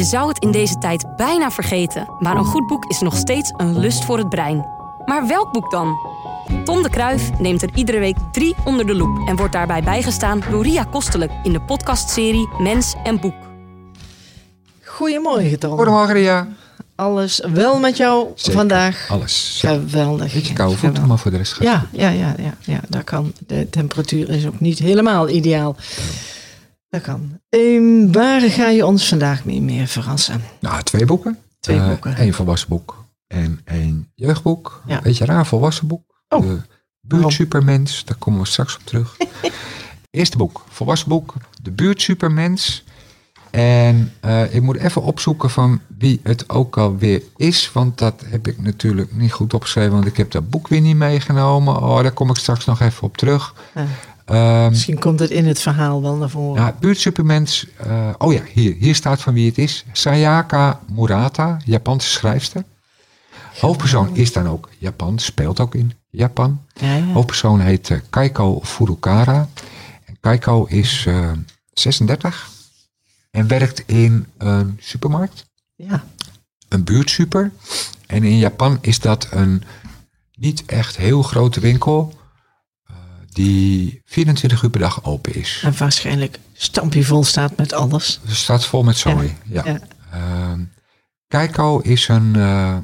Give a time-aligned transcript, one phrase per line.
[0.00, 3.52] Je zou het in deze tijd bijna vergeten, maar een goed boek is nog steeds
[3.56, 4.66] een lust voor het brein.
[5.04, 5.96] Maar welk boek dan?
[6.64, 10.42] Tom de Kruif neemt er iedere week drie onder de loep en wordt daarbij bijgestaan
[10.50, 13.34] door Ria Kostelijk in de podcastserie Mens en Boek.
[14.84, 15.76] Goedemorgen Tom.
[15.76, 16.48] Goedemorgen Ria.
[16.94, 18.58] Alles wel met jou Zeker.
[18.58, 19.06] vandaag?
[19.10, 19.58] Alles.
[19.64, 20.32] Geweldig.
[20.32, 23.04] Beetje koude voeten, maar voor de rest gaat het Ja, ja, ja, ja, ja, dat
[23.04, 23.32] kan.
[23.46, 25.76] De temperatuur is ook niet helemaal ideaal.
[26.90, 27.40] Dat kan.
[27.48, 30.42] Ehm, waar ga je ons vandaag mee meer verrassen?
[30.60, 31.38] Nou, twee boeken.
[31.60, 32.20] Twee Eh, boeken.
[32.22, 34.82] Eén volwassen boek en één jeugdboek.
[34.86, 35.00] Ja.
[35.02, 36.02] Beetje raar volwassen boek.
[36.28, 36.40] Oh.
[36.40, 36.60] De
[37.00, 39.16] Buurt Supermens, daar komen we straks op terug.
[40.10, 41.34] Eerste boek, volwassen boek.
[41.62, 42.84] De Buurt Supermens.
[43.50, 47.72] En eh, ik moet even opzoeken van wie het ook alweer is.
[47.72, 49.92] Want dat heb ik natuurlijk niet goed opgeschreven.
[49.92, 51.76] Want ik heb dat boek weer niet meegenomen.
[51.82, 53.54] Oh, daar kom ik straks nog even op terug.
[53.74, 53.86] Ja.
[54.30, 56.62] Ehm, Misschien komt het in het verhaal wel naar voren.
[56.62, 56.74] Ja,
[57.76, 59.84] eh, oh ja, hier, hier staat van wie het is.
[59.92, 62.64] Sayaka Murata, Japanse schrijfster.
[63.60, 66.60] Hoofdpersoon is dan ook Japan, speelt ook in Japan.
[66.74, 67.04] Ja, ja.
[67.04, 69.48] Hoofdpersoon heet eh, Kaiko Furukara.
[70.04, 71.30] En Kaiko is eh,
[71.72, 72.50] 36
[73.30, 76.04] en werkt in een supermarkt, ja.
[76.68, 77.52] een buurtsuper.
[78.06, 79.62] En in Japan is dat een
[80.34, 82.19] niet echt heel grote winkel eh,
[83.44, 85.60] die 24 uur per dag open is.
[85.64, 88.20] En waarschijnlijk stampje vol staat met alles.
[88.26, 89.36] Het staat vol met zooi.
[89.44, 89.62] Ja.
[89.64, 89.78] Ja.
[90.12, 90.60] Ehm,
[91.28, 92.36] Keiko is een.
[92.36, 92.76] eh,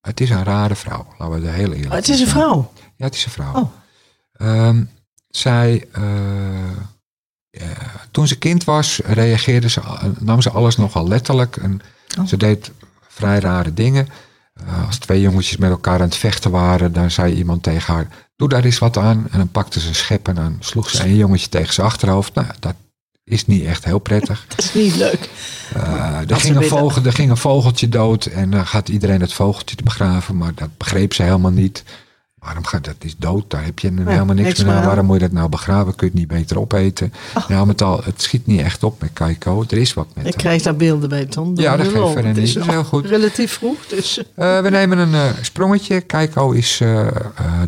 [0.00, 1.06] het is een rare vrouw.
[1.18, 2.72] Laten we de hele eerlijk Oh, het is een vrouw.
[2.96, 3.54] Ja, het is een vrouw.
[3.54, 3.72] Oh.
[4.32, 4.84] Ehm,
[5.28, 5.86] zij.
[5.92, 6.02] eh,
[7.50, 7.66] ja,
[8.10, 9.80] toen ze kind was, reageerde ze,
[10.18, 11.56] nam ze alles nogal letterlijk.
[11.56, 11.80] En
[12.18, 12.26] Oh.
[12.26, 12.70] Ze deed
[13.08, 14.08] vrij rare dingen.
[14.54, 18.08] Eh, als twee jongetjes met elkaar aan het vechten waren, dan zei iemand tegen haar:
[18.38, 19.26] Doe daar eens wat aan.
[19.30, 22.34] En dan pakte ze een schep en dan sloeg ze een jongetje tegen zijn achterhoofd.
[22.34, 22.74] Nou, dat
[23.24, 24.44] is niet echt heel prettig.
[24.48, 25.30] Dat is niet leuk.
[25.74, 29.32] Eh, er, ging een vogel, er ging een vogeltje dood en dan gaat iedereen het
[29.32, 31.84] vogeltje te begraven, maar dat begreep ze helemaal niet.
[32.48, 33.50] Waarom gaat dat is dood?
[33.50, 34.84] Daar heb je helemaal niks, niks meer aan.
[34.84, 35.94] Waarom moet je dat nou begraven?
[35.94, 37.12] Kun je het niet beter opeten?
[37.48, 39.64] Nou, met al, het schiet niet echt op met Kaiko.
[39.68, 40.42] Er is wat met Ik haar.
[40.42, 41.52] krijg daar beelden bij, Ton.
[41.54, 42.54] Ja, dat geeft verder niet.
[42.54, 43.06] Dat is heel goed.
[43.06, 44.18] relatief vroeg, dus...
[44.34, 46.00] Eh, we nemen een eh, sprongetje.
[46.00, 47.06] Keiko is eh,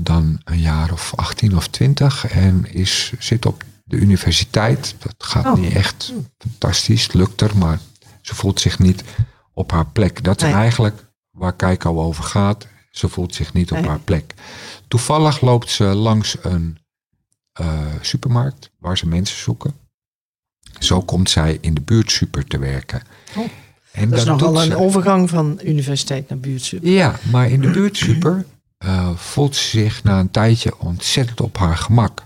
[0.00, 4.94] dan een jaar of 18 of 20 en is, zit op de universiteit.
[4.98, 5.54] Dat gaat Oh.
[5.58, 7.78] niet echt fantastisch, lukt er, maar
[8.20, 9.04] ze voelt zich niet
[9.52, 10.24] op haar plek.
[10.24, 10.56] Dat is Nee.
[10.56, 12.66] eigenlijk waar Keiko over gaat.
[12.90, 13.88] Ze voelt zich niet op Nee.
[13.88, 14.34] haar plek.
[14.88, 16.78] Toevallig loopt ze langs een
[17.52, 19.74] eh, supermarkt waar ze mensen zoeken.
[20.78, 23.02] Zo komt zij in de buurtsuper te werken.
[23.36, 23.46] Oh.
[23.92, 26.88] En Dat is nogal een overgang van universiteit naar buurtsuper.
[26.90, 28.44] ja, maar in de buurtsuper
[28.78, 32.24] eh voelt ze zich na een tijdje ontzettend op haar gemak.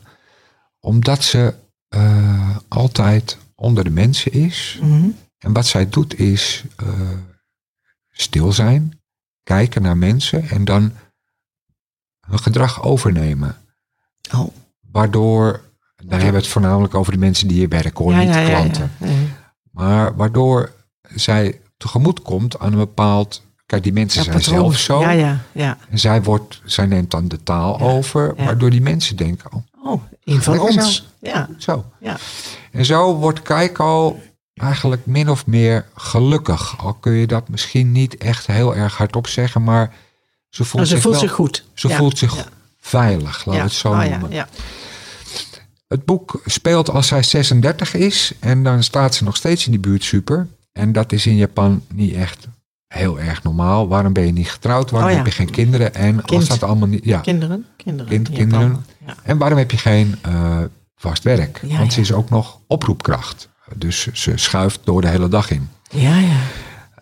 [0.81, 1.55] Omdat ze
[1.89, 4.79] eh, altijd onder de mensen is.
[4.83, 5.09] Mhm.
[5.39, 7.11] En wat zij doet is eh,
[8.11, 8.99] stil zijn,
[9.44, 10.93] kijken naar mensen en dan
[12.27, 13.56] hun gedrag overnemen.
[14.34, 14.49] Oh,
[14.91, 15.60] Waardoor,
[15.97, 18.44] dan hebben we het voornamelijk over de mensen die hier werken, hoor, ja, niet de
[18.44, 18.93] klanten.
[19.71, 20.72] Maar waardoor
[21.15, 23.43] zij tegemoet komt aan een bepaald.
[23.66, 24.59] Kijk, die mensen zijn patroon.
[24.59, 25.00] zelf zo.
[25.00, 25.78] Ja, ja, ja.
[25.91, 30.03] En zij, wordt, zij neemt dan de taal over, waardoor die mensen denken, oh, Oh,
[30.25, 31.09] een van ons.
[31.21, 31.84] Ja, zo.
[32.00, 32.16] ja.
[32.72, 34.19] En zo wordt Keiko
[34.55, 36.79] eigenlijk min of meer gelukkig.
[36.79, 39.93] Al kun je dat misschien niet echt heel erg hardop zeggen, maar
[40.49, 41.65] ze voelt Oh, ze zich voelt wel, zich goed.
[41.75, 42.45] Ze Ja, voelt zich ja.
[42.81, 43.63] veilig, laten we Ja.
[43.63, 44.31] het zo Oh, ja, noemen.
[44.33, 44.49] ja.
[45.89, 49.81] Het boek speelt als zij 36 is en dan staat ze nog steeds in die
[49.81, 50.49] buurt super.
[50.73, 52.47] En dat is in Japan niet echt
[52.87, 53.89] heel erg normaal.
[53.89, 54.91] Waarom ben je niet getrouwd?
[54.91, 55.95] Waarom Oh heb je geen kinderen?
[55.95, 57.05] En als dat allemaal niet.
[57.05, 57.19] Ja.
[57.21, 57.67] Kinderen.
[57.77, 58.11] Kinderen.
[58.11, 58.87] Kind- in kinderen.
[59.23, 60.59] En waarom heb je geen eh,
[60.97, 61.61] vast werk?
[61.63, 63.49] Want ze is ook nog oproepkracht.
[63.77, 65.69] Dus ze schuift door de hele dag in.
[65.91, 66.41] ja, ja.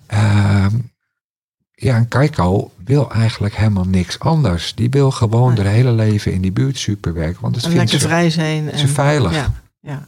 [0.06, 0.77] Ehm,
[1.75, 4.75] ja, en Keiko wil eigenlijk helemaal niks anders.
[4.75, 7.41] Die wil gewoon haar hele leven in die buurt super werken.
[7.41, 8.71] Want dat En vindt lekker ze, vrij zijn.
[8.71, 9.34] En, ze veilig.
[9.34, 10.06] Ja, ja.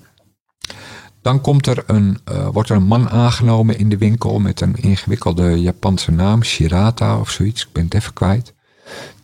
[1.23, 4.77] Dan komt er een, eh, wordt er een man aangenomen in de winkel met een
[4.77, 7.63] ingewikkelde Japanse naam, Shirata of zoiets.
[7.63, 8.55] Ik ben het even kwijt.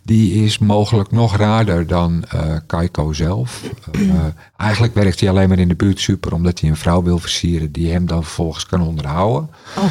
[0.03, 3.63] Die is mogelijk nog raarder dan eh Kaiko zelf.
[3.93, 4.01] Eh,
[4.57, 7.73] eigenlijk werkt hij alleen maar in de buurt super omdat hij een vrouw wil versieren
[7.73, 9.51] die hem dan vervolgens kan onderhouden.
[9.77, 9.85] Oh.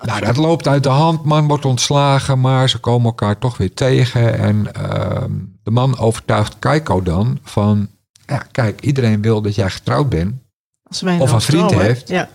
[0.00, 1.24] Nou, dat loopt uit de hand.
[1.24, 4.38] Man wordt ontslagen, maar ze komen elkaar toch weer tegen.
[4.38, 5.30] En ehm,
[5.62, 7.88] de man overtuigt Kaiko dan van...
[8.26, 10.34] Ja, kijk, iedereen wil dat jij getrouwd bent.
[10.82, 12.08] Als wij Of nou een vriend trouwen, heeft.
[12.08, 12.28] Ja.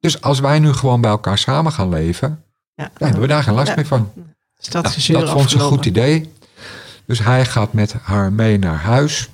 [0.00, 2.44] Dus als wij nu gewoon bij elkaar samen gaan leven,
[2.74, 2.84] ja.
[2.84, 4.10] dan hebben we daar geen last meer van.
[4.70, 6.32] Dat Nou, dat vond ze een goed idee.
[7.06, 9.28] Dus hij gaat met haar mee naar huis.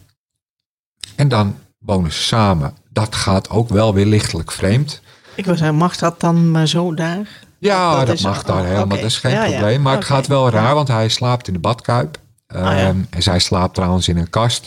[1.16, 2.74] En dan wonen ze samen.
[2.92, 5.00] Dat gaat ook wel weer lichtelijk vreemd.
[5.34, 7.28] Ik wil zeggen, mag dat dan maar zo daar?
[7.58, 8.84] Ja, Dat dat, is- mag daar oh, helemaal.
[8.84, 8.94] oké.
[8.94, 9.50] Dat is geen Ja, ja.
[9.50, 9.82] probleem.
[9.82, 12.18] Maar het gaat wel raar, want hij slaapt in de badkuip.
[12.46, 12.76] Ah, ja.
[12.76, 14.66] Ehm, En zij slaapt trouwens in een kast.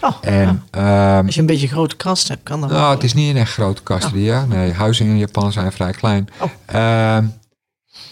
[0.00, 1.16] Oh, En ja.
[1.16, 3.30] ehm, Als je een beetje een grote kast hebt, kan dat nou, het is niet
[3.30, 4.44] een echt grote kast, Ria.
[4.44, 6.28] Nee, huizen in Japan zijn vrij klein.
[6.40, 6.50] Oh.
[6.66, 7.24] Ehm,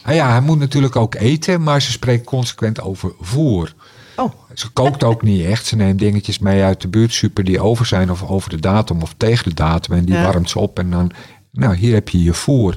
[0.02, 3.74] en ja, hij moet natuurlijk ook eten, maar ze spreekt consequent over voer.
[4.16, 5.66] Oh, Ze kookt ook niet echt.
[5.66, 9.14] Ze neemt dingetjes mee uit de buurtsuper die over zijn of over de datum of
[9.16, 9.96] tegen de datum.
[9.96, 10.22] En die Ja.
[10.22, 11.10] warmt ze op en dan,
[11.52, 12.76] nou, hier heb je je voer.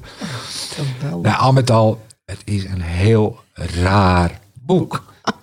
[1.00, 1.32] geweldig.
[1.32, 5.04] Nou, al met al, het is een heel raar boek.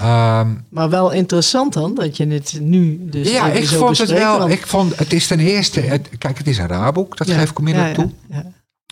[0.00, 4.10] Ehm, Maar wel interessant dan, dat je het nu dus ja, ik zo vond het
[4.10, 4.38] wel.
[4.38, 7.26] want- Ik vond, het is ten eerste, het, kijk, het is een raar boek, dat
[7.26, 8.12] Ja, geef ik onmiddellijk ja, toe.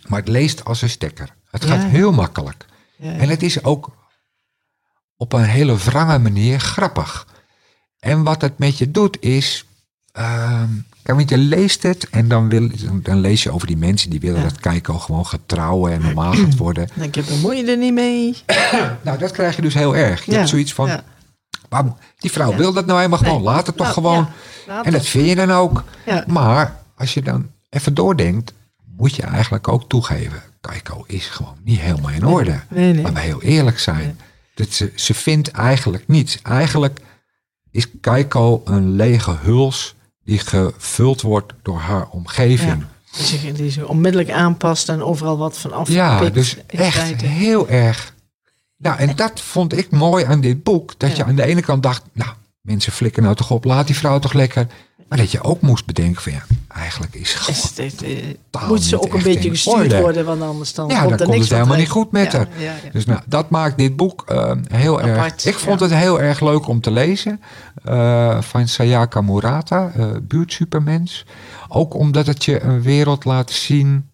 [0.06, 1.28] Maar het leest als een stekker.
[1.50, 2.66] Het gaat heel makkelijk.
[2.98, 3.90] En het is ook
[5.16, 7.26] op een hele wrange manier grappig.
[8.00, 9.64] En wat het met je doet is.
[10.12, 12.68] kijk, want je leest het en dan, wil,
[13.02, 14.48] dan, lees je over die mensen die willen Ja.
[14.48, 16.86] dat Keiko gewoon gaat trouwen en normaal gaat worden.
[16.86, 18.36] Dan denk je, bemoei je er niet mee.
[19.04, 20.24] Nou, dat krijg je dus heel erg.
[20.24, 20.86] Je Ja, hebt zoiets van.
[20.88, 21.02] ja.
[21.68, 23.34] "Waarom- die vrouw wil dat nou helemaal gewoon.
[23.34, 23.44] Nee.
[23.44, 24.28] Laat het toch Nou, gewoon.
[24.84, 25.84] en dat vind je dan ook.
[26.26, 28.52] Maar als je dan even doordenkt,
[28.96, 30.42] moet je eigenlijk ook toegeven.
[30.60, 32.60] Keiko is gewoon niet helemaal in orde.
[32.68, 33.02] nee, nee.
[33.02, 34.18] Laten we heel eerlijk zijn.
[34.54, 36.42] Dat ze, ze vindt eigenlijk niets.
[36.42, 37.00] Eigenlijk
[37.70, 42.70] is Keiko een lege huls die gevuld wordt door haar omgeving.
[42.80, 42.88] Ja.
[43.16, 45.96] Die zich, die zich onmiddellijk aanpast en overal wat van afpikt.
[45.96, 48.14] Ja, dus echt heel erg.
[48.76, 50.94] Nou, en dat vond ik mooi aan dit boek.
[50.98, 51.16] Dat Ja.
[51.16, 52.30] je aan de ene kant dacht, nou,
[52.60, 54.66] mensen flikken nou toch op, laat die vrouw toch lekker.
[55.14, 57.34] Maar dat je ook moest bedenken van ja, eigenlijk is
[57.76, 60.00] het, eh, moet ze ook een beetje gestuurd orde.
[60.00, 62.32] worden, want anders dan Ja, komt dan er komt niks het helemaal niet goed met
[62.32, 62.48] haar.
[62.56, 62.90] Ja, ja, ja.
[62.92, 65.44] Dus nou, dat maakt dit boek eh, heel erg...
[65.44, 67.40] Ik vond het heel erg leuk om te lezen.
[67.84, 71.26] eh, van Sayaka Murata, eh buurtsupermens.
[71.68, 74.10] Ook omdat het je een wereld laat zien...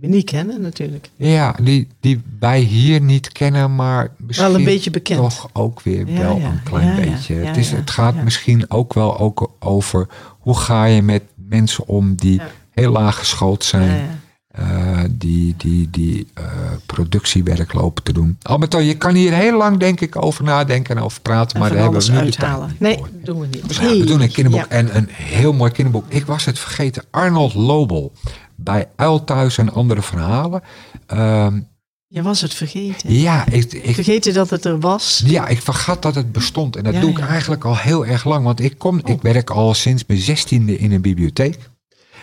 [0.00, 1.10] Die we niet kennen natuurlijk.
[1.16, 5.18] Ja, die, die wij hier niet kennen, maar misschien Wel een beetje bekend.
[5.18, 7.34] toch ook weer Ja, wel ja, een klein ja, beetje.
[7.34, 10.06] het, is, het gaat misschien ook wel ook over
[10.38, 12.40] hoe ga je met mensen om die
[12.70, 14.20] heel laag geschoold zijn.
[14.56, 16.44] Eh, die die, die eh,
[16.86, 18.38] productiewerk lopen te doen.
[18.42, 21.58] Al met al, je kan hier heel lang denk ik over nadenken en over praten,
[21.60, 22.68] maar daar hebben we nu de tijd uithalen.
[22.68, 23.08] niet Nee, voor.
[23.22, 23.78] doen we niet.
[23.78, 24.76] We doen een kinderboek Ja.
[24.76, 26.04] en een heel mooi kinderboek.
[26.08, 27.02] Ik was het vergeten.
[27.10, 28.12] Arnold Lobel
[28.54, 30.62] bij Uil Thuis en andere verhalen.
[31.06, 31.60] Ehm,
[32.06, 33.12] Je was het vergeten.
[33.14, 35.22] ja, ik, ik, Vergeten dat het er was.
[35.26, 36.76] ja, ik vergat dat het bestond.
[36.76, 37.24] En dat Ja, doe ik ja.
[37.24, 37.30] Oh.
[37.30, 38.44] eigenlijk al heel erg lang.
[38.44, 41.58] Want ik, kom, ik werk al sinds mijn zestiende in een bibliotheek.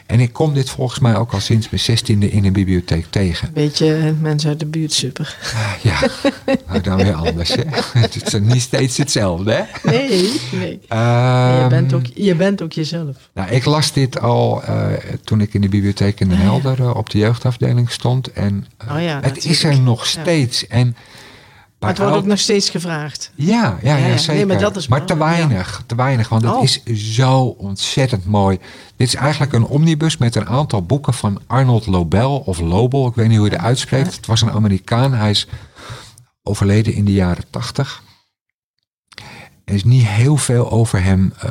[0.06, 3.54] En ik kom dit volgens mij ook al sinds mijn zestiende in een bibliotheek tegen.
[3.54, 5.38] Beetje mensen uit de buurt, super.
[5.56, 6.00] Ah, Ja,
[6.68, 7.50] nou dan weer anders.
[7.56, 7.64] Hè?
[8.00, 9.52] Het is niet steeds hetzelfde.
[9.52, 9.90] Hè?
[9.92, 10.80] Nee, nee.
[10.88, 13.16] Ehm, je, bent ook, je bent ook jezelf.
[13.34, 14.86] Nou, ik las dit al eh,
[15.24, 16.44] toen ik in de bibliotheek in Den Ah.
[16.44, 18.32] Helder eh, op de jeugdafdeling stond.
[18.32, 20.22] En eh, Oh ja, het is er nog Ja.
[20.22, 20.68] steeds.
[20.68, 20.96] En
[21.83, 23.31] Maar het wordt ook nog steeds gevraagd.
[23.35, 24.33] Ja, ja, ja, zeker.
[24.33, 25.18] Nee, maar dat is te ja.
[25.18, 26.63] weinig, te weinig, want het Oh.
[26.63, 26.83] is
[27.15, 28.57] zo ontzettend mooi.
[28.95, 33.15] Dit is eigenlijk een omnibus met een aantal boeken van Arnold Lobel of Lobel, ik
[33.15, 34.15] weet niet hoe je het uitspreekt.
[34.15, 35.47] Het was een Amerikaan, hij is
[36.44, 38.01] overleden in de jaren tachtig.
[39.65, 41.50] Er is niet heel veel over hem eh,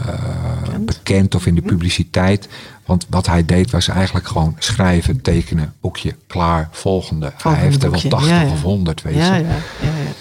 [0.62, 0.86] Bekend.
[0.86, 2.48] bekend of in de publiciteit.
[2.86, 7.32] Want wat hij deed was eigenlijk gewoon schrijven, tekenen, boekje, klaar, volgende.
[7.42, 8.50] hij heeft er wel boekje, 80 ja, ja.
[8.50, 9.20] of 100, weet je.
[9.20, 9.46] Ja, ja, ja,
[9.80, 10.12] ja.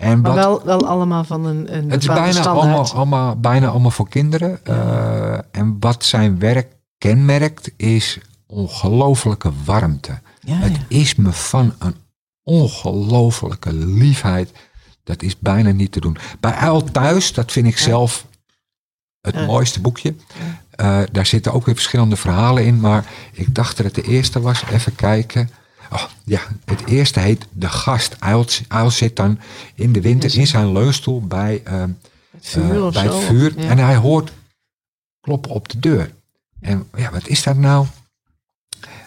[0.00, 2.56] En Maar wat, wel, wel allemaal van een, een het is bijna standaard.
[2.56, 4.64] allemaal, allemaal, bijna allemaal voor kinderen.
[4.64, 10.18] Eh, en wat zijn werk kenmerkt is ongelofelijke warmte.
[10.40, 10.98] Ja, Het ja.
[10.98, 11.94] is me van een
[12.42, 14.52] ongelofelijke liefheid.
[15.04, 16.16] Dat is bijna niet te doen.
[16.40, 18.26] Bij Uil Thuis, dat vind ik zelf
[19.20, 20.14] het mooiste boekje.
[20.70, 22.80] Eh, daar zitten ook weer verschillende verhalen in.
[22.80, 24.62] Maar ik dacht dat het de eerste was.
[24.72, 25.50] Even kijken.
[25.90, 28.16] Oh, ja, het eerste heet De Gast.
[28.68, 29.38] Uil, zit dan
[29.74, 31.80] in de winter in zijn leunstoel bij, eh,
[32.30, 33.60] Het vuur eh, of bij het vuur.
[33.60, 33.68] Ja.
[33.68, 34.32] En hij hoort
[35.20, 36.10] kloppen op de deur.
[36.60, 37.86] En ja, wat is dat nou?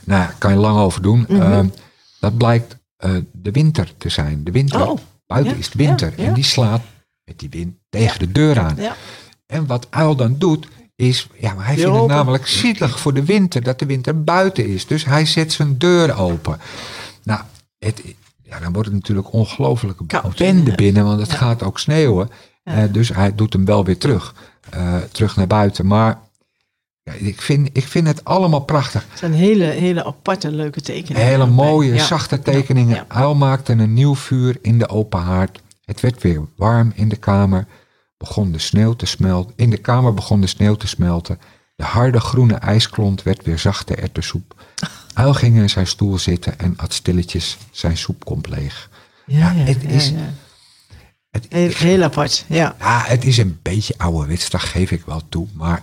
[0.04, 1.26] Nou, kan je lang over doen.
[1.30, 1.42] Mhm.
[1.42, 1.68] Ehm,
[2.20, 4.44] dat blijkt eh, de winter te zijn.
[4.44, 4.88] De winter.
[4.88, 6.14] Oh, Buiten ja, is het winter.
[6.18, 6.28] ja.
[6.28, 6.82] En die slaat
[7.24, 8.76] met die wind tegen de deur aan.
[8.76, 8.96] Ja.
[9.46, 13.26] En wat Uil dan doet, is, ja, maar hij vindt het namelijk zielig voor de
[13.26, 14.88] winter, dat de winter buiten is.
[14.88, 16.60] Dus hij zet zijn deur open.
[17.24, 17.42] Nou,
[17.80, 18.02] het,
[18.44, 20.00] ja, dan wordt het natuurlijk ongelooflijk
[20.38, 21.36] bende binnen, want het Ja.
[21.38, 22.30] gaat ook sneeuwen.
[22.64, 22.74] Ja.
[22.74, 24.36] Eh, dus hij doet hem wel weer terug,
[24.70, 25.88] eh, terug naar buiten.
[25.88, 26.20] Maar
[27.04, 29.06] ja, ik, vind, ik vind het allemaal prachtig.
[29.10, 31.28] Het zijn hele, hele aparte, leuke tekeningen.
[31.28, 33.06] Hele mooie, zachte tekeningen.
[33.08, 35.62] Uil maakte een nieuw vuur in de open haard.
[35.86, 37.68] Het werd weer warm in de kamer.
[38.24, 39.54] Begon de sneeuw te smelten.
[39.56, 41.40] In de kamer begon de sneeuw te smelten.
[41.76, 44.56] De harde groene ijsklont werd weer zachte erwtensoep.
[45.14, 48.90] Uil ging in zijn stoel zitten en at stilletjes zijn soepkomp leeg.
[49.26, 50.34] Ja, Ja, ja, het is- ja.
[51.32, 52.76] Het, Heel, heel apart, ja.
[52.80, 55.48] ja, het is een beetje ouderwets, dat geef ik wel toe.
[55.54, 55.82] Maar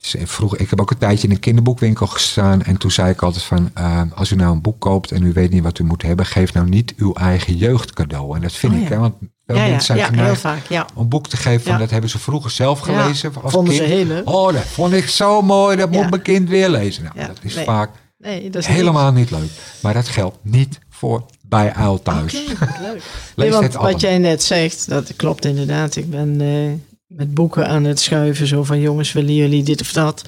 [0.00, 2.62] vroeger, ik heb ook een tijdje in een kinderboekwinkel gestaan.
[2.62, 5.32] En toen zei ik altijd van, eh, als u nou een boek koopt en u
[5.32, 8.36] weet niet wat u moet hebben, geef nou niet uw eigen jeugd cadeau.
[8.36, 8.94] En dat vind Oh, ik, ja.
[8.94, 9.14] hè, want
[9.46, 10.86] veel Ja, mensen zijn ja, geneigd ja.
[10.94, 13.32] om een boek te geven van dat hebben ze vroeger zelf gelezen.
[13.42, 14.10] als vonden ze kind.
[14.10, 14.22] heel.
[14.24, 17.02] Oh, dat vond ik zo mooi, dat moet mijn kind weer lezen.
[17.02, 17.64] Nou, Ja, dat is nee.
[17.64, 19.50] vaak Nee, dat is helemaal niet leuk.
[19.82, 22.32] Maar dat geldt niet voor bij Uil thuis.
[22.32, 22.48] Leuk.
[22.60, 23.00] Lees
[23.36, 23.92] Nee, want het allemaal.
[23.92, 25.96] wat jij net zegt, dat klopt inderdaad.
[25.96, 26.89] Ik ben eh,
[27.20, 30.24] met boeken aan het schuiven, zo van jongens, willen jullie dit of dat?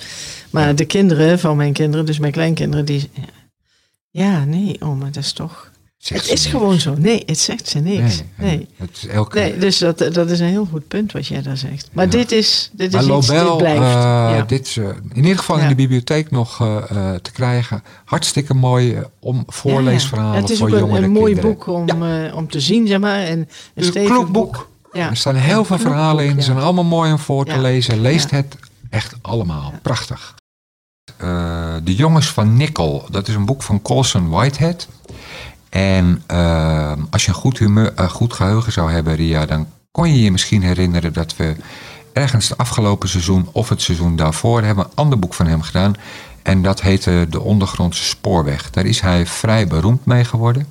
[0.50, 3.10] Maar de kinderen van mijn kinderen, dus mijn kleinkinderen, die...
[4.10, 5.70] Ja, nee, oh, maar dat is toch...
[5.98, 6.54] Zegt Het is niks.
[6.56, 6.94] gewoon zo.
[6.98, 8.22] Nee, het zegt ze niks.
[8.36, 8.68] Nee, Nee.
[8.76, 11.56] Het is elke Nee, dus dat, dat is een heel goed punt wat jij daar
[11.56, 11.88] zegt.
[11.92, 12.10] Maar Ja.
[12.10, 13.80] dit is, dit Maar is iets, dit blijft.
[13.80, 13.92] eh,
[14.36, 14.42] ja.
[14.46, 15.62] dit is eh, in ieder geval Ja.
[15.62, 17.82] in de bibliotheek nog eh, eh, te krijgen.
[18.04, 22.48] Hartstikke mooi om voorleesverhalen Ja, Het is voor ook een, mooi boek om, eh, om
[22.48, 23.20] te zien, zeg maar.
[23.22, 24.68] En een Een stevig boek.
[24.92, 25.08] Ja.
[25.08, 26.34] Er staan heel veel verhalen in.
[26.34, 28.00] Ze zijn allemaal mooi om voor te lezen.
[28.00, 28.56] Leest het
[28.90, 29.72] echt allemaal.
[29.82, 30.34] Prachtig.
[31.16, 33.06] Eh, de Jongens van Nickel.
[33.10, 34.88] Dat is een boek van Colson Whitehead.
[35.68, 40.22] En eh, als je een goed, humeur, goed geheugen zou hebben, Ria, dan kon je
[40.22, 41.56] je misschien herinneren dat we
[42.12, 45.94] ergens het afgelopen seizoen of het seizoen daarvoor hebben een ander boek van hem gedaan.
[46.42, 48.70] En dat heette De Ondergrondse Spoorweg.
[48.70, 50.66] Daar is hij vrij beroemd mee geworden.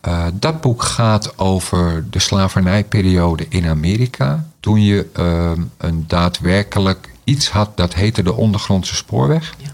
[0.00, 4.46] Eh, dat boek gaat over de slavernijperiode in Amerika.
[4.60, 9.54] Toen je eh, een daadwerkelijk iets had dat heette de ondergrondse spoorweg.
[9.58, 9.70] Ja.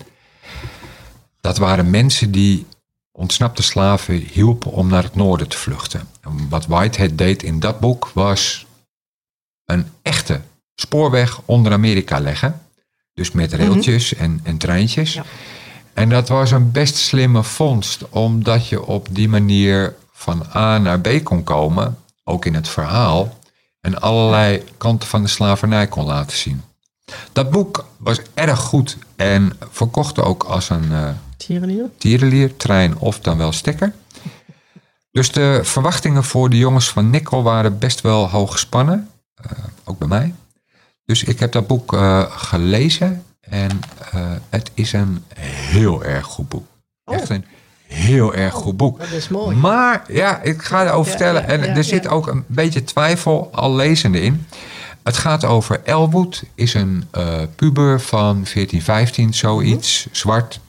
[1.40, 2.66] Dat waren mensen die
[3.12, 6.08] ontsnapte slaven hielpen om naar het noorden te vluchten.
[6.20, 8.66] En wat Whitehead deed in dat boek was
[9.64, 10.40] een echte
[10.74, 12.60] spoorweg onder Amerika leggen.
[13.14, 15.12] Dus met railtjes en, en treintjes.
[15.12, 15.24] Ja.
[15.94, 21.00] En dat was een best slimme vondst, omdat je op die manier van A naar
[21.00, 23.38] B kon komen, ook in het verhaal,
[23.80, 26.62] en allerlei kanten van de slavernij kon laten zien.
[27.32, 31.90] Dat boek was erg goed en verkocht ook als een eh Tierenlier?
[31.98, 33.92] tierenlier, trein of dan wel stekker.
[35.10, 39.10] Dus de verwachtingen voor de jongens van Nickel waren best wel hoog gespannen.
[39.34, 39.50] eh,
[39.84, 40.34] ook bij mij.
[41.04, 43.80] Dus ik heb dat boek eh, gelezen en
[44.48, 46.66] het is een heel erg goed boek.
[47.04, 47.14] Oh.
[47.14, 47.44] Echt een
[47.86, 48.98] heel erg goed boek.
[48.98, 49.56] Dat is mooi.
[49.56, 51.42] Maar ja, ik ga erover Ja, vertellen.
[51.42, 54.46] ja, en er zit ook een beetje twijfel al lezende in.
[55.02, 60.14] Het gaat over Elwood, is een eh, puber van 14, 15, zoiets, Mhm.
[60.14, 60.60] zwart.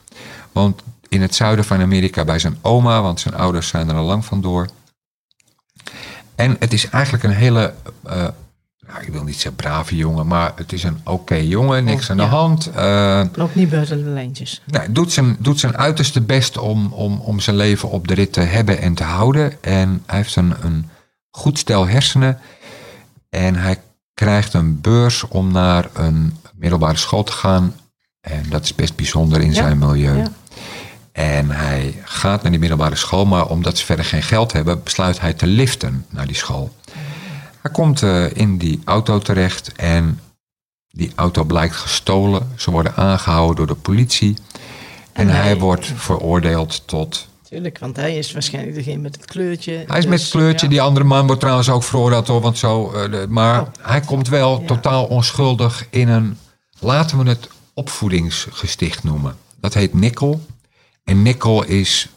[0.51, 4.03] Want in het zuiden van Amerika bij zijn oma, want zijn ouders zijn er al
[4.05, 4.67] lang vandoor.
[6.35, 8.27] En het is eigenlijk een hele, eh,
[8.87, 12.09] nou, ik wil niet zeggen brave jongen, maar het is een oké jongen, niks Oh,
[12.09, 12.29] aan de ja.
[12.29, 12.71] hand.
[12.75, 14.61] Eh, Loopt niet buiten de lijntjes.
[14.65, 18.33] nou, doet, zijn, doet zijn uiterste best om, om, om zijn leven op de rit
[18.33, 19.63] te hebben en te houden.
[19.63, 20.89] En hij heeft een, een
[21.31, 22.39] goed stel hersenen.
[23.29, 23.81] En hij
[24.13, 27.75] krijgt een beurs om naar een middelbare school te gaan.
[28.21, 30.17] En dat is best bijzonder in Ja, zijn milieu.
[30.17, 30.27] ja.
[31.11, 35.19] En hij gaat naar die middelbare school, maar omdat ze verder geen geld hebben, besluit
[35.19, 36.75] hij te liften naar die school.
[37.67, 40.19] Hij komt eh, in die auto terecht en
[40.89, 42.51] die auto blijkt gestolen.
[42.55, 44.37] Ze worden aangehouden door de politie.
[45.13, 47.27] En, En hij, hij- wordt veroordeeld tot.
[47.49, 49.83] Tuurlijk, want hij is waarschijnlijk degene met het kleurtje.
[49.87, 50.65] Hij is met Dus, het kleurtje.
[50.65, 50.71] ja.
[50.71, 52.41] Die andere man wordt trouwens ook veroordeeld hoor.
[52.41, 53.67] Want zo, eh, maar Oh.
[53.81, 54.67] hij komt wel Ja.
[54.67, 56.37] totaal onschuldig in een.
[56.79, 59.35] Laten we het opvoedingsgesticht noemen.
[59.59, 60.45] Dat heet Nikkel.
[61.03, 62.09] En Nikkel is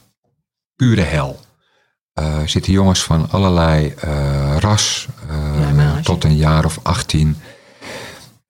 [0.76, 1.40] pure hel.
[2.12, 5.08] Eh, zitten jongens van allerlei eh, ras.
[5.28, 7.36] eh, Ja, tot een jaar of 18.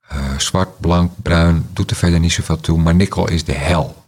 [0.01, 1.69] Eh, zwart, blank, bruin.
[1.73, 2.79] Doet er verder niet zoveel toe.
[2.79, 4.05] Maar Nikkel is de hel.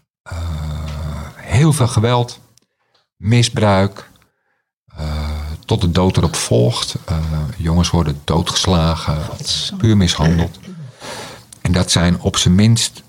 [1.35, 2.40] Heel veel geweld.
[3.16, 4.11] Misbruik.
[5.64, 6.94] tot de dood erop volgt.
[7.56, 9.18] Jongens worden doodgeslagen.
[9.78, 10.59] Puur mishandeld.
[11.61, 13.02] En dat zijn op zijn minst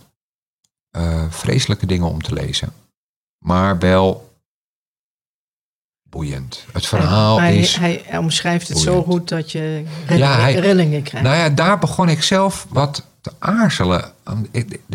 [1.30, 2.74] vreselijke dingen om te lezen.
[3.38, 4.33] Maar wel
[6.14, 6.66] boeiend.
[6.74, 7.76] Het verhaal hij, is...
[7.76, 11.28] hij, hij omschrijft het zo goed dat je rillingen, Ja, hij- rillingen krijgt.
[11.28, 14.12] Nou ja, daar begon ik zelf wat te aarzelen.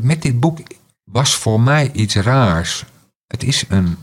[0.02, 0.58] Met dit boek
[1.04, 2.84] was voor mij iets raars.
[3.26, 3.96] Het is een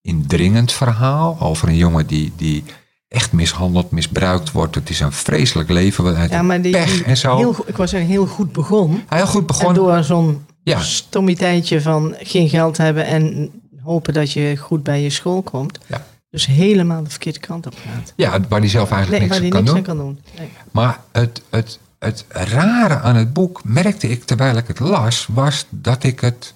[0.00, 2.64] indringend verhaal over een jongen die, die
[3.08, 4.74] echt mishandeld, misbruikt wordt.
[4.74, 6.28] Het is een vreselijk leven.
[6.28, 7.36] ja, maar die, pech en zo.
[7.36, 9.02] Heel, ik was zeggen, heel goed begon.
[9.08, 9.74] Heel goed En begonnen.
[9.74, 10.80] door zo'n Ja.
[10.80, 13.50] stommiteitje van geen geld hebben en
[13.82, 15.78] hopen dat je goed bij je school komt.
[15.86, 16.06] Ja.
[16.30, 18.12] Dus helemaal de verkeerde kant op gaat.
[18.16, 19.96] Ja, waar hij zelf eigenlijk Nee, niks waar aan kan niks doen.
[19.96, 20.20] aan kan doen.
[20.38, 20.50] Nee.
[20.70, 25.66] Maar het, het, het rare aan het boek merkte ik terwijl ik het las, was
[25.68, 26.54] dat ik het.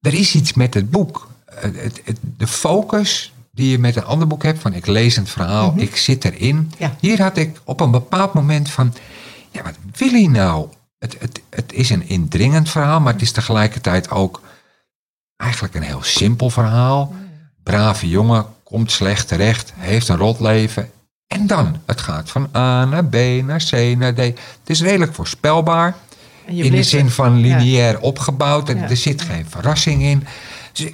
[0.00, 1.28] er is iets met het boek.
[1.54, 5.26] Het, het- de focus die je met een ander boek hebt, van ik lees een
[5.26, 6.72] verhaal, ik zit erin.
[6.78, 6.96] Ja.
[7.00, 8.94] Hier had ik op een bepaald moment van,
[9.50, 10.68] ja, wat wil hij nou?
[10.98, 14.40] Het, het, het is een indringend verhaal, maar het is tegelijkertijd ook
[15.40, 17.14] eigenlijk een heel simpel verhaal.
[17.62, 20.90] Brave jongen, komt slecht terecht, heeft een rot leven.
[21.26, 24.18] En dan, het gaat van A naar B naar C naar D.
[24.18, 25.94] Het is redelijk voorspelbaar.
[26.46, 28.68] In de zin van lineair opgebouwd.
[28.68, 28.88] En Ja.
[28.88, 30.26] er zit geen verrassing in.
[30.72, 30.86] Dus,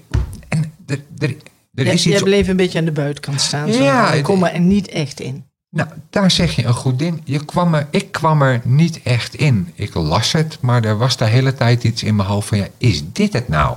[0.49, 1.37] en er, er,
[1.75, 3.73] er Ja, is jij bleef een beetje aan de buitenkant staan.
[3.73, 3.83] Zo.
[3.83, 5.45] Ja, ik kom er niet echt in.
[5.71, 7.21] Nou, daar zeg je een goed ding.
[7.25, 9.73] Je kwam er, ik kwam er niet echt in.
[9.75, 12.59] Ik las het, maar er was de hele tijd iets in mijn hoofd van...
[12.59, 13.77] Ja, is dit het nou?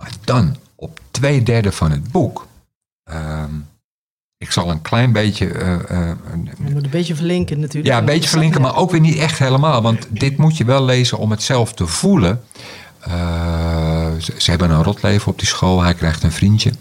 [0.00, 2.46] Maar dan, op twee derde van het boek...
[3.04, 3.54] ehm,
[4.38, 5.48] ik zal een klein beetje...
[5.48, 6.16] eh, eh,
[6.64, 7.86] Je moet een beetje verlinken natuurlijk.
[7.86, 9.82] ja, een beetje verlinken, maar ook weer niet echt helemaal.
[9.82, 12.42] Want dit moet je wel lezen om het zelf te voelen.
[13.00, 15.82] Eh, ze, ze hebben een rotleven op die school.
[15.82, 16.72] Hij krijgt een vriendje.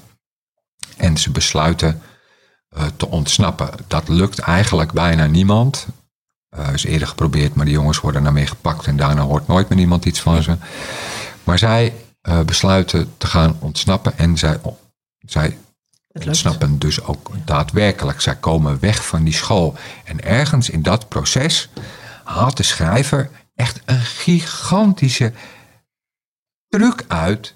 [0.97, 2.01] En ze besluiten
[2.95, 3.69] te ontsnappen.
[3.87, 5.87] Dat lukt eigenlijk bijna niemand.
[6.73, 8.87] Is eerder geprobeerd, maar die jongens worden daarmee gepakt.
[8.87, 10.57] En daarna hoort nooit meer iemand iets van ze.
[11.43, 14.17] Maar zij eh, besluiten te gaan ontsnappen.
[14.17, 14.59] En zij,
[15.19, 15.57] zij
[16.07, 18.21] ontsnappen dus ook daadwerkelijk.
[18.21, 19.75] Zij komen weg van die school.
[20.03, 21.69] En ergens in dat proces
[22.23, 25.33] haalt de schrijver echt een gigantische
[26.67, 27.53] truc uit.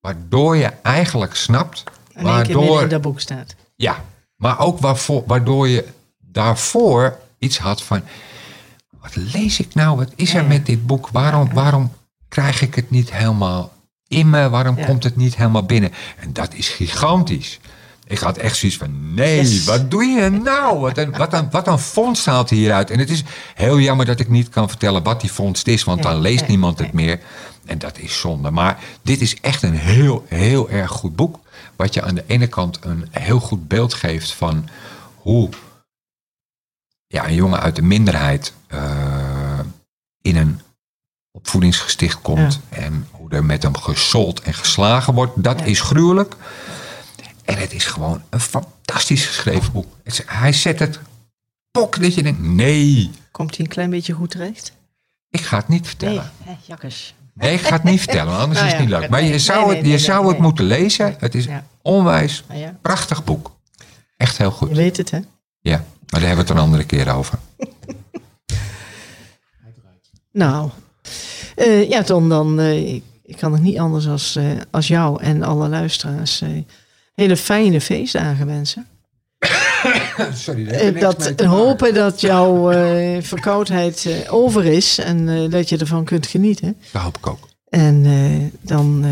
[0.00, 1.84] Waardoor je eigenlijk snapt.
[2.14, 3.54] Waardoor, in dat boek staat.
[3.76, 4.04] ja,
[4.36, 5.88] maar ook waarvoor, waardoor je
[6.18, 8.02] daarvoor iets had van.
[8.90, 9.96] Wat lees ik nou?
[9.96, 10.48] Wat is er ja.
[10.48, 11.08] met dit boek?
[11.08, 11.92] Waarom, waarom
[12.32, 13.72] krijg ik het niet helemaal
[14.08, 14.48] in me?
[14.48, 14.84] Waarom Ja.
[14.84, 15.92] komt het niet helemaal binnen?
[16.18, 17.60] En dat is gigantisch.
[18.06, 19.64] Ik had echt zoiets van: nee, Yes.
[19.64, 20.78] wat doe je nou?
[20.78, 22.90] Wat een, wat, een, wat een vondst haalt hieruit.
[22.90, 23.22] En het is
[23.54, 26.48] heel jammer dat ik niet kan vertellen wat die vondst is, want dan leest nee,
[26.50, 27.20] niemand het meer.
[27.64, 28.50] En dat is zonde.
[28.50, 31.38] Maar dit is echt een heel, heel erg goed boek.
[31.76, 34.68] Wat je aan de ene kant een heel goed beeld geeft van
[35.16, 35.48] hoe
[37.06, 39.58] ja, een jongen uit de minderheid eh,
[40.22, 40.60] in een
[41.42, 42.60] opvoedingsgesticht komt.
[42.68, 45.42] En hoe er met hem gesold en geslagen wordt.
[45.42, 45.64] Dat Ja.
[45.64, 46.34] is gruwelijk.
[47.44, 49.86] En het is gewoon een fantastisch geschreven boek.
[50.04, 51.00] Het Hij zet het
[51.70, 54.72] pok dat je denkt, nee, Komt hij een klein beetje goed terecht?
[55.30, 56.30] ik ga het niet Nee, vertellen.
[56.44, 57.14] hè, jakkes.
[57.34, 59.08] Nee, ik ga het niet vertellen, anders Nou is het niet leuk.
[59.08, 60.30] Maar je nee, zou, nee, het, nee, je nee, zou nee.
[60.32, 61.14] het moeten lezen.
[61.18, 61.64] Het is Ja.
[61.82, 63.50] onwijs Nou ja, prachtig boek.
[64.16, 64.70] Echt heel je goed.
[64.70, 65.18] weet het hè.
[65.60, 67.38] Ja, maar daar hebben we het een andere keer over.
[70.32, 70.70] Nou,
[71.62, 75.42] eh, ja Ton, dan eh, ik, kan het niet anders als, eh, als jou en
[75.42, 76.42] alle luisteraars
[77.14, 78.86] hele fijne feestdagen wensen.
[80.34, 82.70] Sorry, Eh, dat hopen dat jouw
[83.22, 86.76] verkoudheid over is en dat je ervan kunt genieten.
[86.92, 87.48] Dat hoop ik ook.
[87.68, 88.02] En
[88.60, 89.04] dan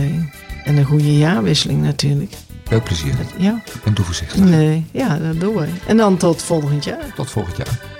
[0.65, 2.33] en een goede jaarwisseling natuurlijk.
[2.65, 4.45] Veel plezier Ja, en doe voorzichtig.
[4.45, 5.67] nee, ja, dat doen we.
[5.87, 7.13] En dan tot volgend jaar.
[7.15, 8.00] Tot volgend jaar.